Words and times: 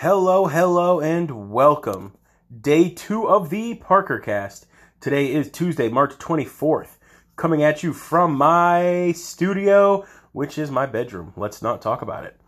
Hello, 0.00 0.46
hello, 0.46 1.00
and 1.00 1.50
welcome. 1.50 2.16
Day 2.60 2.88
two 2.88 3.28
of 3.28 3.50
the 3.50 3.74
Parker 3.74 4.20
Cast. 4.20 4.66
Today 5.00 5.32
is 5.34 5.50
Tuesday, 5.50 5.88
March 5.88 6.12
24th. 6.18 6.98
Coming 7.34 7.64
at 7.64 7.82
you 7.82 7.92
from 7.92 8.36
my 8.36 9.10
studio, 9.16 10.06
which 10.30 10.56
is 10.56 10.70
my 10.70 10.86
bedroom. 10.86 11.32
Let's 11.36 11.62
not 11.62 11.82
talk 11.82 12.00
about 12.00 12.22
it. 12.22 12.40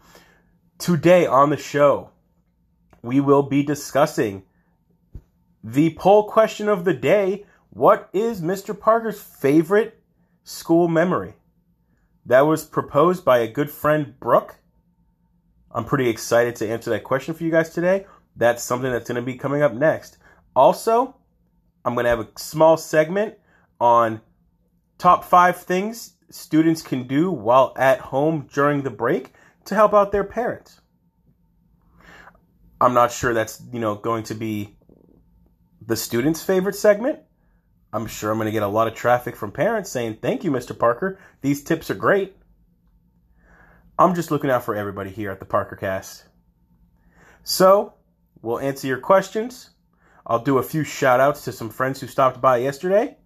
Today 0.78 1.26
on 1.26 1.50
the 1.50 1.56
show, 1.56 2.10
we 3.02 3.18
will 3.18 3.42
be 3.42 3.64
discussing 3.64 4.44
the 5.64 5.94
poll 5.94 6.28
question 6.28 6.68
of 6.68 6.84
the 6.84 6.94
day 6.94 7.46
What 7.70 8.10
is 8.12 8.40
Mr. 8.40 8.78
Parker's 8.78 9.20
favorite 9.20 10.00
school 10.44 10.86
memory? 10.86 11.34
That 12.24 12.42
was 12.42 12.64
proposed 12.64 13.24
by 13.24 13.38
a 13.38 13.48
good 13.48 13.72
friend, 13.72 14.14
Brooke. 14.20 14.59
I'm 15.72 15.84
pretty 15.84 16.08
excited 16.08 16.56
to 16.56 16.68
answer 16.68 16.90
that 16.90 17.04
question 17.04 17.34
for 17.34 17.44
you 17.44 17.50
guys 17.50 17.70
today. 17.70 18.06
That's 18.36 18.62
something 18.62 18.90
that's 18.90 19.08
going 19.08 19.16
to 19.16 19.22
be 19.22 19.36
coming 19.36 19.62
up 19.62 19.72
next. 19.72 20.18
Also, 20.54 21.16
I'm 21.84 21.94
going 21.94 22.04
to 22.04 22.10
have 22.10 22.20
a 22.20 22.28
small 22.36 22.76
segment 22.76 23.34
on 23.80 24.20
top 24.98 25.24
five 25.24 25.56
things 25.56 26.14
students 26.30 26.82
can 26.82 27.06
do 27.06 27.30
while 27.30 27.72
at 27.76 27.98
home 28.00 28.48
during 28.52 28.82
the 28.82 28.90
break 28.90 29.32
to 29.64 29.74
help 29.74 29.94
out 29.94 30.12
their 30.12 30.24
parents. 30.24 30.80
I'm 32.80 32.94
not 32.94 33.12
sure 33.12 33.34
that's, 33.34 33.62
you 33.72 33.80
know, 33.80 33.94
going 33.94 34.24
to 34.24 34.34
be 34.34 34.76
the 35.84 35.96
student's 35.96 36.42
favorite 36.42 36.76
segment. 36.76 37.18
I'm 37.92 38.06
sure 38.06 38.30
I'm 38.30 38.38
going 38.38 38.46
to 38.46 38.52
get 38.52 38.62
a 38.62 38.68
lot 38.68 38.86
of 38.86 38.94
traffic 38.94 39.34
from 39.36 39.50
parents 39.50 39.90
saying, 39.90 40.18
"Thank 40.22 40.44
you, 40.44 40.50
Mr. 40.50 40.78
Parker. 40.78 41.18
These 41.40 41.64
tips 41.64 41.90
are 41.90 41.94
great." 41.94 42.36
I'm 44.00 44.14
just 44.14 44.30
looking 44.30 44.48
out 44.48 44.64
for 44.64 44.74
everybody 44.74 45.10
here 45.10 45.30
at 45.30 45.40
the 45.40 45.44
Parker 45.44 45.76
Cast. 45.76 46.24
So, 47.42 47.92
we'll 48.40 48.58
answer 48.58 48.86
your 48.86 48.96
questions. 48.96 49.72
I'll 50.26 50.38
do 50.38 50.56
a 50.56 50.62
few 50.62 50.84
shout 50.84 51.20
outs 51.20 51.44
to 51.44 51.52
some 51.52 51.68
friends 51.68 52.00
who 52.00 52.06
stopped 52.06 52.40
by 52.40 52.56
yesterday, 52.56 53.18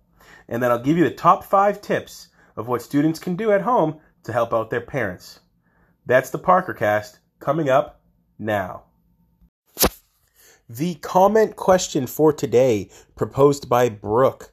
and 0.49 0.61
then 0.61 0.73
I'll 0.73 0.83
give 0.83 0.99
you 0.99 1.05
the 1.05 1.15
top 1.15 1.45
five 1.45 1.81
tips 1.81 2.27
of 2.57 2.67
what 2.67 2.83
students 2.83 3.21
can 3.21 3.37
do 3.37 3.53
at 3.53 3.63
home 3.63 4.01
to 4.25 4.33
help 4.33 4.53
out 4.53 4.71
their 4.71 4.81
parents. 4.81 5.39
That's 6.07 6.31
the 6.31 6.41
Parker 6.41 6.75
Cast 6.75 7.21
coming 7.39 7.69
up 7.69 8.01
now. 8.37 8.83
The 10.69 10.97
comment 10.97 11.55
question 11.55 12.09
for 12.09 12.33
today, 12.33 12.91
proposed 13.15 13.69
by 13.69 13.91
Brooke, 13.91 14.53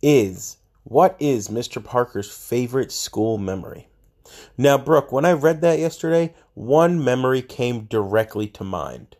is 0.00 0.56
What 0.84 1.16
is 1.20 1.48
Mr. 1.48 1.84
Parker's 1.84 2.34
favorite 2.34 2.92
school 2.92 3.36
memory? 3.36 3.88
Now, 4.56 4.78
Brooke, 4.78 5.12
when 5.12 5.24
I 5.24 5.32
read 5.32 5.60
that 5.60 5.78
yesterday, 5.78 6.34
one 6.54 7.02
memory 7.02 7.42
came 7.42 7.84
directly 7.84 8.46
to 8.48 8.64
mind. 8.64 9.16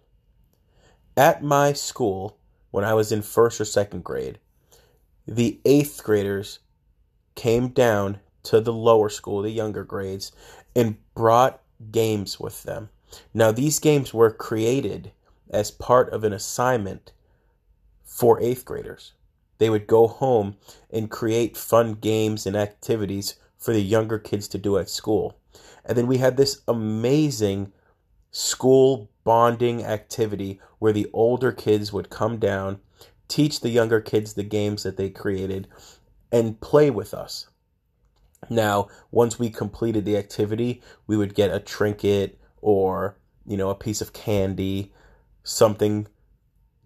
At 1.17 1.43
my 1.43 1.73
school, 1.73 2.39
when 2.71 2.85
I 2.85 2.95
was 2.95 3.13
in 3.13 3.23
first 3.23 3.61
or 3.61 3.65
second 3.65 4.05
grade, 4.05 4.39
the 5.27 5.61
eighth 5.65 6.03
graders 6.03 6.61
came 7.35 7.69
down 7.69 8.21
to 8.45 8.61
the 8.61 8.73
lower 8.73 9.09
school, 9.09 9.43
the 9.43 9.51
younger 9.51 9.85
grades, 9.85 10.33
and 10.75 10.97
brought 11.15 11.61
games 11.91 12.41
with 12.41 12.63
them. 12.63 12.89
Now, 13.35 13.53
these 13.53 13.79
games 13.79 14.13
were 14.15 14.31
created 14.31 15.13
as 15.51 15.71
part 15.71 16.13
of 16.13 16.25
an 16.25 16.33
assignment 16.33 17.13
for 18.05 18.41
eighth 18.41 18.65
graders. 18.65 19.13
They 19.59 19.71
would 19.71 19.87
go 19.87 20.07
home 20.07 20.57
and 20.91 21.11
create 21.11 21.57
fun 21.57 21.95
games 21.95 22.47
and 22.47 22.57
activities 22.57 23.35
for 23.59 23.73
the 23.73 23.83
younger 23.83 24.19
kids 24.19 24.49
to 24.49 24.59
do 24.59 24.79
at 24.79 24.89
school. 24.89 25.39
And 25.85 25.97
then 25.99 26.07
we 26.07 26.19
had 26.19 26.37
this 26.37 26.63
amazing 26.69 27.73
school 28.31 29.11
bonding 29.25 29.85
activity 29.85 30.61
where 30.79 30.93
the 30.93 31.11
older 31.13 31.53
kids 31.53 31.93
would 31.93 32.11
come 32.11 32.39
down, 32.39 32.81
teach 33.27 33.61
the 33.61 33.71
younger 33.71 34.01
kids 34.01 34.33
the 34.33 34.43
games 34.43 34.83
that 34.85 34.97
they 34.97 35.11
created, 35.11 35.67
and 36.31 36.61
play 36.61 36.91
with 36.91 37.13
us. 37.13 37.49
Now, 38.49 38.89
once 39.11 39.39
we 39.39 39.51
completed 39.51 40.05
the 40.05 40.17
activity, 40.17 40.83
we 41.07 41.17
would 41.17 41.35
get 41.35 41.53
a 41.53 41.59
trinket 41.59 42.39
or, 42.61 43.17
you 43.47 43.57
know, 43.57 43.71
a 43.71 43.75
piece 43.75 44.01
of 44.01 44.13
candy, 44.13 44.93
something 45.43 46.07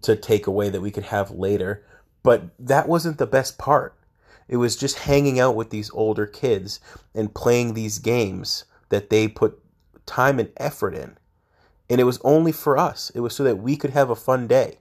to 0.02 0.16
take 0.16 0.46
away 0.46 0.70
that 0.70 0.80
we 0.80 0.90
could 0.90 1.04
have 1.04 1.30
later. 1.30 1.84
But 2.22 2.44
that 2.58 2.88
wasn't 2.88 3.18
the 3.18 3.26
best 3.26 3.58
part. 3.58 3.96
It 4.48 4.56
was 4.56 4.76
just 4.76 4.98
hanging 5.00 5.38
out 5.40 5.56
with 5.56 5.70
these 5.70 5.90
older 5.92 6.26
kids 6.26 6.80
and 7.14 7.34
playing 7.34 7.74
these 7.74 7.98
games 7.98 8.64
that 8.88 9.10
they 9.10 9.28
put 9.28 9.58
time 10.06 10.38
and 10.38 10.50
effort 10.56 10.94
in. 10.94 11.16
And 11.88 12.00
it 12.00 12.04
was 12.04 12.20
only 12.24 12.52
for 12.52 12.76
us. 12.76 13.10
It 13.14 13.20
was 13.20 13.34
so 13.34 13.44
that 13.44 13.56
we 13.56 13.76
could 13.76 13.90
have 13.90 14.10
a 14.10 14.16
fun 14.16 14.46
day. 14.46 14.78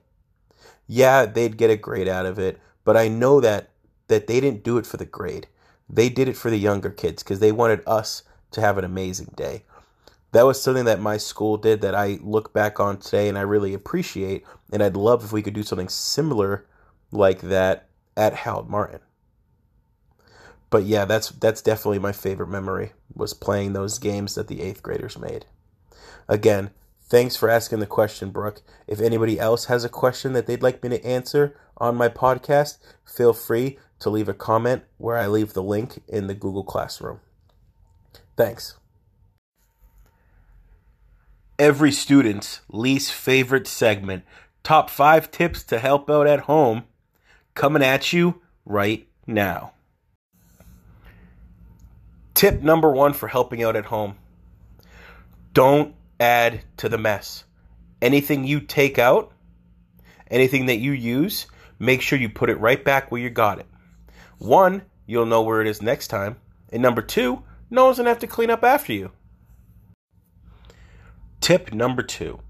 Yeah, 0.86 1.26
they'd 1.26 1.56
get 1.56 1.70
a 1.70 1.76
grade 1.76 2.08
out 2.08 2.26
of 2.26 2.38
it, 2.38 2.60
but 2.84 2.96
I 2.96 3.08
know 3.08 3.40
that 3.40 3.70
that 4.08 4.26
they 4.26 4.40
didn't 4.40 4.64
do 4.64 4.76
it 4.76 4.86
for 4.86 4.98
the 4.98 5.06
grade. 5.06 5.46
They 5.88 6.08
did 6.08 6.28
it 6.28 6.36
for 6.36 6.50
the 6.50 6.58
younger 6.58 6.90
kids 6.90 7.22
because 7.22 7.40
they 7.40 7.52
wanted 7.52 7.82
us 7.86 8.24
to 8.50 8.60
have 8.60 8.76
an 8.76 8.84
amazing 8.84 9.32
day. 9.36 9.64
That 10.32 10.44
was 10.44 10.60
something 10.60 10.84
that 10.84 11.00
my 11.00 11.16
school 11.16 11.56
did 11.56 11.80
that 11.82 11.94
I 11.94 12.18
look 12.22 12.52
back 12.52 12.80
on 12.80 12.98
today 12.98 13.28
and 13.28 13.38
I 13.38 13.42
really 13.42 13.72
appreciate. 13.72 14.44
And 14.72 14.82
I'd 14.82 14.96
love 14.96 15.24
if 15.24 15.32
we 15.32 15.42
could 15.42 15.54
do 15.54 15.62
something 15.62 15.88
similar 15.88 16.66
like 17.10 17.40
that 17.42 17.88
at 18.16 18.34
Harold 18.34 18.68
Martin 18.68 19.00
but 20.72 20.84
yeah, 20.84 21.04
that's 21.04 21.28
that's 21.28 21.60
definitely 21.60 21.98
my 21.98 22.12
favorite 22.12 22.48
memory 22.48 22.92
was 23.14 23.34
playing 23.34 23.74
those 23.74 23.98
games 23.98 24.34
that 24.34 24.48
the 24.48 24.62
eighth 24.62 24.82
graders 24.82 25.18
made. 25.18 25.44
Again, 26.26 26.70
thanks 26.98 27.36
for 27.36 27.50
asking 27.50 27.80
the 27.80 27.86
question, 27.86 28.30
Brooke. 28.30 28.62
If 28.86 28.98
anybody 28.98 29.38
else 29.38 29.66
has 29.66 29.84
a 29.84 29.90
question 29.90 30.32
that 30.32 30.46
they'd 30.46 30.62
like 30.62 30.82
me 30.82 30.88
to 30.88 31.04
answer 31.04 31.54
on 31.76 31.94
my 31.94 32.08
podcast, 32.08 32.78
feel 33.04 33.34
free 33.34 33.78
to 33.98 34.08
leave 34.08 34.30
a 34.30 34.34
comment 34.34 34.84
where 34.96 35.18
I 35.18 35.26
leave 35.26 35.52
the 35.52 35.62
link 35.62 36.02
in 36.08 36.26
the 36.26 36.34
Google 36.34 36.64
Classroom. 36.64 37.20
Thanks. 38.34 38.78
Every 41.58 41.92
student's 41.92 42.62
least 42.70 43.12
favorite 43.12 43.66
segment, 43.66 44.24
top 44.62 44.88
five 44.88 45.30
tips 45.30 45.62
to 45.64 45.78
help 45.78 46.08
out 46.08 46.26
at 46.26 46.40
home, 46.40 46.84
coming 47.54 47.82
at 47.82 48.14
you 48.14 48.40
right 48.64 49.06
now. 49.26 49.74
Tip 52.42 52.60
number 52.60 52.90
one 52.90 53.12
for 53.12 53.28
helping 53.28 53.62
out 53.62 53.76
at 53.76 53.84
home 53.84 54.16
don't 55.52 55.94
add 56.18 56.64
to 56.78 56.88
the 56.88 56.98
mess. 56.98 57.44
Anything 58.00 58.44
you 58.44 58.58
take 58.58 58.98
out, 58.98 59.30
anything 60.28 60.66
that 60.66 60.78
you 60.78 60.90
use, 60.90 61.46
make 61.78 62.02
sure 62.02 62.18
you 62.18 62.28
put 62.28 62.50
it 62.50 62.58
right 62.58 62.84
back 62.84 63.12
where 63.12 63.20
you 63.20 63.30
got 63.30 63.60
it. 63.60 63.66
One, 64.38 64.82
you'll 65.06 65.24
know 65.24 65.42
where 65.42 65.60
it 65.60 65.68
is 65.68 65.80
next 65.80 66.08
time. 66.08 66.34
And 66.72 66.82
number 66.82 67.00
two, 67.00 67.44
no 67.70 67.84
one's 67.84 67.98
going 67.98 68.06
to 68.06 68.10
have 68.10 68.18
to 68.18 68.26
clean 68.26 68.50
up 68.50 68.64
after 68.64 68.92
you. 68.92 69.12
Tip 71.40 71.72
number 71.72 72.02
two 72.02 72.40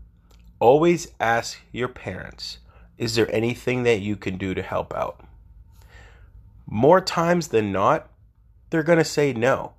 always 0.59 1.09
ask 1.21 1.59
your 1.71 1.89
parents 1.89 2.61
is 2.97 3.15
there 3.15 3.31
anything 3.31 3.83
that 3.83 4.01
you 4.01 4.17
can 4.17 4.39
do 4.39 4.55
to 4.55 4.63
help 4.63 4.95
out? 4.95 5.23
More 6.65 7.03
times 7.03 7.49
than 7.49 7.73
not, 7.73 8.09
they're 8.71 8.83
going 8.83 8.97
to 8.97 9.05
say 9.05 9.35
no 9.35 9.75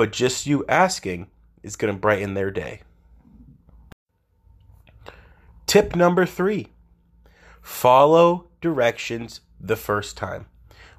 but 0.00 0.12
just 0.12 0.46
you 0.46 0.64
asking 0.66 1.26
is 1.62 1.76
going 1.76 1.92
to 1.92 2.00
brighten 2.00 2.32
their 2.32 2.50
day. 2.50 2.80
Tip 5.66 5.94
number 5.94 6.24
three 6.24 6.68
follow 7.60 8.48
directions 8.62 9.42
the 9.60 9.76
first 9.76 10.16
time. 10.16 10.46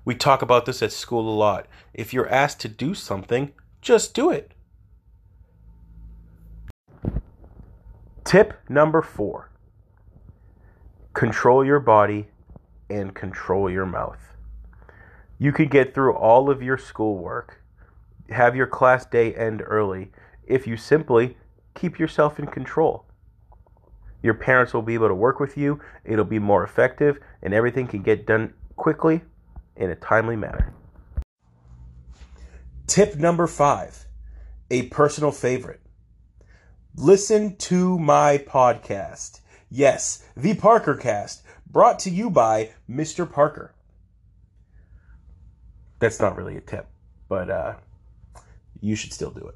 We 0.05 0.13
talk 0.13 0.43
about 0.43 0.67
this 0.67 0.83
at 0.83 0.91
school 0.91 1.27
a 1.27 1.33
lot. 1.35 1.65
If 1.95 2.13
you're 2.13 2.29
asked 2.29 2.59
to 2.59 2.67
do 2.67 2.93
something, 2.93 3.53
just 3.81 4.13
do 4.13 4.29
it. 4.29 4.51
Tip 8.23 8.53
number 8.69 9.01
four 9.01 9.49
control 11.15 11.65
your 11.65 11.79
body 11.79 12.27
and 12.87 13.15
control 13.15 13.67
your 13.67 13.87
mouth. 13.87 14.35
You 15.39 15.51
can 15.51 15.69
get 15.69 15.95
through 15.95 16.13
all 16.13 16.51
of 16.51 16.61
your 16.61 16.77
schoolwork 16.77 17.60
have 18.31 18.55
your 18.55 18.67
class 18.67 19.05
day 19.05 19.33
end 19.33 19.61
early 19.65 20.11
if 20.45 20.67
you 20.67 20.77
simply 20.77 21.37
keep 21.75 21.99
yourself 21.99 22.39
in 22.39 22.47
control. 22.47 23.05
Your 24.23 24.33
parents 24.33 24.73
will 24.73 24.81
be 24.81 24.93
able 24.93 25.07
to 25.07 25.15
work 25.15 25.39
with 25.39 25.57
you, 25.57 25.79
it'll 26.03 26.25
be 26.25 26.39
more 26.39 26.63
effective, 26.63 27.19
and 27.41 27.53
everything 27.53 27.87
can 27.87 28.03
get 28.03 28.27
done 28.27 28.53
quickly 28.75 29.21
in 29.75 29.89
a 29.89 29.95
timely 29.95 30.35
manner. 30.35 30.73
Tip 32.87 33.15
number 33.15 33.47
five 33.47 34.05
a 34.69 34.83
personal 34.83 35.31
favorite. 35.31 35.81
Listen 36.95 37.55
to 37.57 37.99
my 37.99 38.37
podcast. 38.37 39.41
Yes, 39.69 40.25
the 40.35 40.55
Parker 40.55 40.95
Cast, 40.95 41.43
brought 41.69 41.99
to 41.99 42.09
you 42.09 42.29
by 42.29 42.71
Mr. 42.89 43.29
Parker. 43.29 43.73
That's 45.99 46.19
not 46.19 46.35
really 46.35 46.57
a 46.57 46.61
tip, 46.61 46.87
but 47.29 47.49
uh, 47.49 47.73
you 48.81 48.95
should 48.95 49.13
still 49.13 49.31
do 49.31 49.47
it. 49.47 49.55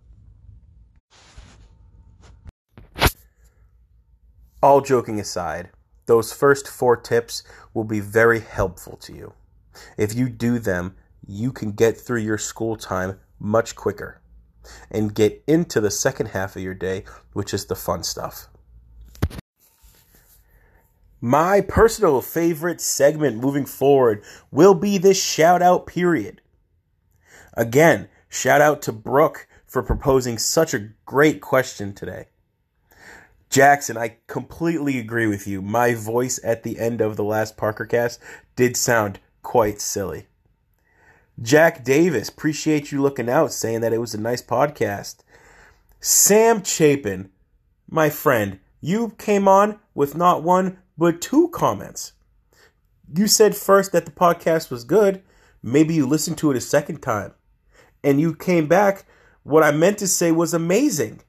all 4.66 4.82
joking 4.82 5.20
aside, 5.20 5.70
those 6.08 6.34
first 6.34 6.68
four 6.68 6.98
tips 6.98 7.44
will 7.76 7.84
be 7.84 8.00
very 8.00 8.40
helpful 8.40 8.98
to 8.98 9.14
you. 9.14 9.32
If 9.96 10.16
you 10.16 10.28
do 10.28 10.58
them, 10.58 10.96
you 11.28 11.52
can 11.52 11.74
get 11.74 11.96
through 11.96 12.22
your 12.22 12.40
school 12.40 12.76
time 12.76 13.20
much 13.40 13.76
quicker 13.76 14.22
and 14.90 15.14
get 15.14 15.44
into 15.46 15.80
the 15.80 15.92
second 15.92 16.30
half 16.30 16.56
of 16.56 16.64
your 16.64 16.74
day, 16.74 17.04
which 17.34 17.54
is 17.54 17.68
the 17.68 17.76
fun 17.76 18.02
stuff. 18.02 18.48
My 21.22 21.62
personal 21.62 22.20
favorite 22.22 22.82
segment 22.82 23.38
moving 23.38 23.68
forward 23.68 24.24
will 24.50 24.74
be 24.74 24.98
this 24.98 25.24
shout 25.24 25.62
out 25.62 25.86
period. 25.86 26.42
Again, 27.54 28.10
shout 28.36 28.62
out 28.62 28.82
to 28.84 28.92
Brooke 28.92 29.48
for 29.66 29.82
proposing 29.82 30.38
such 30.38 30.74
a 30.74 30.90
great 31.06 31.42
question 31.42 31.94
today. 31.94 32.28
Jackson, 33.50 33.98
I 33.98 34.18
completely 34.28 35.00
agree 35.00 35.28
with 35.28 35.48
you. 35.48 35.62
My 35.62 35.94
voice 35.94 36.40
at 36.44 36.64
the 36.64 36.78
end 36.78 37.00
of 37.00 37.16
the 37.16 37.24
last 37.24 37.56
Parker 37.56 37.86
cast 37.86 38.20
did 38.56 38.76
sound 38.76 39.20
quite 39.42 39.80
silly. 39.80 40.28
Jack 41.42 41.84
Davis, 41.84 42.30
appreciate 42.30 42.92
you 42.92 43.02
looking 43.02 43.30
out, 43.30 43.52
saying 43.52 43.82
that 43.82 43.94
it 43.94 44.00
was 44.02 44.14
a 44.14 44.20
nice 44.20 44.42
podcast. 44.42 45.18
Sam 46.00 46.64
Chapin, 46.64 47.30
my 47.90 48.10
friend, 48.10 48.60
you 48.82 49.16
came 49.18 49.48
on 49.48 49.80
with 49.94 50.16
not 50.16 50.44
one, 50.44 50.80
but 50.98 51.22
two 51.22 51.50
comments. 51.50 52.14
You 53.14 53.28
said 53.28 53.56
first 53.56 53.92
that 53.92 54.06
the 54.06 54.12
podcast 54.12 54.70
was 54.70 54.84
good. 54.84 55.22
Maybe 55.62 55.94
you 55.94 56.06
listened 56.06 56.38
to 56.40 56.52
it 56.52 56.58
a 56.58 56.62
second 56.62 57.02
time. 57.02 57.34
And 58.06 58.22
you 58.22 58.36
came 58.36 58.68
back. 58.68 59.06
What 59.42 59.64
I 59.64 59.72
meant 59.72 59.98
to 59.98 60.08
say 60.08 60.32
was 60.32 60.54
amazing. 60.54 61.22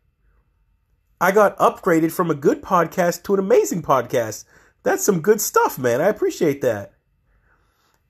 I 1.19 1.33
got 1.33 1.57
upgraded 1.57 2.13
from 2.13 2.31
a 2.31 2.35
good 2.35 2.61
podcast 2.63 3.23
to 3.25 3.33
an 3.33 3.41
amazing 3.41 3.81
podcast. 3.81 4.45
That's 4.83 5.03
some 5.03 5.23
good 5.23 5.41
stuff, 5.41 5.79
man. 5.79 6.03
I 6.03 6.09
appreciate 6.09 6.61
that. 6.61 6.93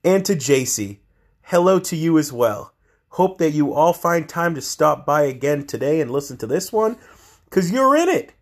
And 0.03 0.25
to 0.25 0.35
JC, 0.35 0.99
hello 1.43 1.79
to 1.79 1.95
you 1.95 2.17
as 2.17 2.33
well. 2.33 2.73
Hope 3.11 3.37
that 3.37 3.51
you 3.51 3.73
all 3.73 3.93
find 3.93 4.27
time 4.27 4.53
to 4.55 4.61
stop 4.61 5.05
by 5.05 5.21
again 5.21 5.65
today 5.65 6.01
and 6.01 6.11
listen 6.11 6.35
to 6.37 6.47
this 6.47 6.73
one 6.73 6.97
because 7.45 7.71
you're 7.71 7.95
in 7.95 8.09
it. 8.09 8.33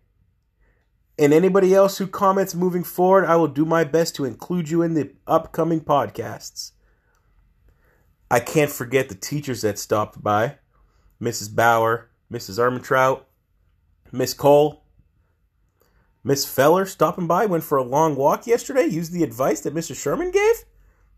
And 1.16 1.32
anybody 1.32 1.72
else 1.72 1.98
who 1.98 2.08
comments 2.08 2.52
moving 2.52 2.82
forward, 2.82 3.24
I 3.24 3.36
will 3.36 3.46
do 3.46 3.64
my 3.64 3.84
best 3.84 4.16
to 4.16 4.24
include 4.24 4.70
you 4.70 4.82
in 4.82 4.94
the 4.94 5.12
upcoming 5.28 5.80
podcasts. 5.80 6.72
I 8.30 8.40
can't 8.40 8.70
forget 8.70 9.08
the 9.08 9.14
teachers 9.14 9.62
that 9.62 9.78
stopped 9.78 10.22
by 10.22 10.58
Mrs. 11.20 11.54
Bauer, 11.54 12.10
Mrs. 12.30 12.58
Armentrout, 12.58 13.22
Miss 14.12 14.34
Cole, 14.34 14.82
Miss 16.24 16.44
Feller 16.44 16.86
stopping 16.86 17.28
by, 17.28 17.46
went 17.46 17.62
for 17.62 17.78
a 17.78 17.84
long 17.84 18.16
walk 18.16 18.48
yesterday, 18.48 18.84
used 18.84 19.12
the 19.12 19.22
advice 19.22 19.60
that 19.60 19.74
Mr. 19.74 19.94
Sherman 19.94 20.32
gave. 20.32 20.64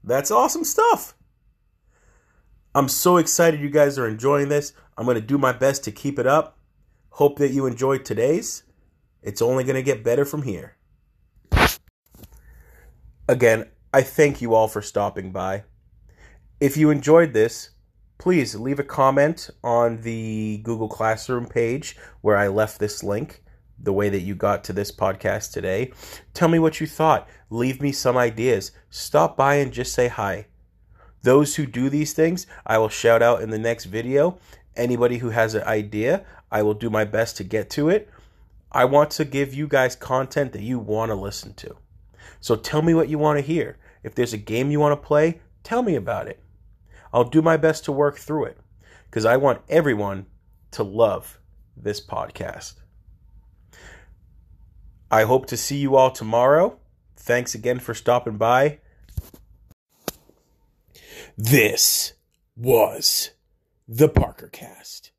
That's 0.05 0.31
awesome 0.31 0.65
stuff. 0.65 1.15
I'm 2.75 2.89
so 2.89 3.17
excited 3.17 3.61
you 3.61 3.71
guys 3.71 3.99
are 3.99 4.07
enjoying 4.07 4.51
this. 4.51 4.75
I'm 4.99 5.07
going 5.07 5.15
to 5.15 5.27
do 5.27 5.39
my 5.39 5.53
best 5.53 5.83
to 5.85 5.93
keep 5.93 6.19
it 6.19 6.27
up. 6.27 6.59
Hope 7.11 7.39
that 7.39 7.53
you 7.53 7.65
enjoyed 7.65 8.05
today's. 8.05 8.65
It's 9.23 9.41
only 9.41 9.65
going 9.65 9.77
to 9.77 9.83
get 9.83 10.05
better 10.05 10.27
from 10.27 10.43
here. 10.43 10.77
Again, 13.27 13.67
I 13.93 14.03
thank 14.03 14.43
you 14.43 14.55
all 14.55 14.69
for 14.69 14.83
stopping 14.83 15.33
by. 15.33 15.65
If 16.61 16.77
you 16.77 16.91
enjoyed 16.91 17.35
this, 17.35 17.71
please 18.19 18.57
leave 18.57 18.81
a 18.81 18.85
comment 18.85 19.49
on 19.63 20.03
the 20.03 20.59
Google 20.65 20.89
Classroom 20.89 21.47
page 21.47 21.97
where 22.21 22.37
I 22.37 22.49
left 22.49 22.81
this 22.81 23.05
link, 23.05 23.45
the 23.79 23.93
way 23.93 24.09
that 24.09 24.23
you 24.23 24.35
got 24.35 24.65
to 24.65 24.73
this 24.73 24.91
podcast 24.91 25.53
today. 25.53 25.93
Tell 26.35 26.49
me 26.49 26.59
what 26.59 26.81
you 26.81 26.89
thought. 26.89 27.29
Leave 27.49 27.81
me 27.81 27.93
some 27.93 28.17
ideas. 28.17 28.73
Stop 28.91 29.37
by 29.37 29.55
and 29.55 29.73
just 29.73 29.95
say 29.95 30.09
hi. 30.09 30.47
Those 31.23 31.55
who 31.55 31.65
do 31.65 31.89
these 31.89 32.13
things, 32.13 32.49
I 32.67 32.79
will 32.79 32.89
shout 32.89 33.23
out 33.23 33.41
in 33.41 33.51
the 33.51 33.59
next 33.59 33.85
video. 33.85 34.41
Anybody 34.75 35.19
who 35.19 35.31
has 35.31 35.55
an 35.55 35.63
idea, 35.63 36.25
I 36.51 36.63
will 36.63 36.75
do 36.75 36.91
my 36.91 37.05
best 37.05 37.37
to 37.37 37.45
get 37.45 37.71
to 37.71 37.89
it. 37.89 38.11
I 38.73 38.85
want 38.85 39.13
to 39.13 39.25
give 39.25 39.55
you 39.55 39.69
guys 39.69 39.95
content 39.95 40.53
that 40.55 40.63
you 40.63 40.81
want 40.81 41.11
to 41.11 41.15
listen 41.15 41.55
to. 41.55 41.77
So 42.41 42.57
tell 42.57 42.83
me 42.83 42.95
what 42.95 43.09
you 43.09 43.17
want 43.17 43.39
to 43.39 43.47
hear. 43.47 43.79
If 44.03 44.17
there's 44.17 44.33
a 44.33 44.39
game 44.39 44.73
you 44.73 44.81
want 44.81 45.01
to 45.01 45.07
play, 45.07 45.41
tell 45.63 45.83
me 45.83 45.95
about 45.95 46.27
it. 46.27 46.43
I'll 47.13 47.25
do 47.25 47.43
my 47.43 47.57
best 47.57 47.85
to 47.85 47.93
work 47.93 48.19
through 48.19 48.45
it 48.47 48.59
because 49.11 49.25
I 49.25 49.37
want 49.37 49.63
everyone 49.69 50.27
to 50.73 50.83
love 50.83 51.39
this 51.77 52.05
podcast. 52.05 52.75
I 55.11 55.23
hope 55.23 55.47
to 55.47 55.57
see 55.57 55.79
you 55.79 55.97
all 55.97 56.11
tomorrow. 56.11 56.79
Thanks 57.17 57.55
again 57.55 57.79
for 57.79 57.95
stopping 57.95 58.37
by. 58.37 58.79
This 61.37 62.15
was 62.57 63.31
the 63.87 64.09
Parker 64.09 64.49
Cast. 64.49 65.13